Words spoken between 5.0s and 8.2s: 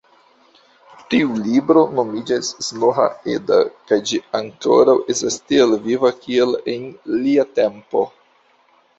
estas tiel viva, kiel en lia tempo.